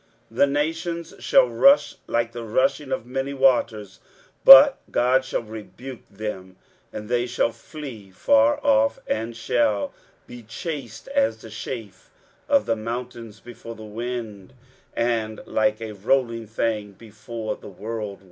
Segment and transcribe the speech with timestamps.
[0.31, 3.99] 23:017:013 The nations shall rush like the rushing of many waters:
[4.43, 6.55] but God shall rebuke them,
[6.91, 9.93] and they shall flee far off, and shall
[10.25, 12.09] be chased as the chaff
[12.49, 14.53] of the mountains before the wind,
[14.95, 18.19] and like a rolling thing before the whirlwind.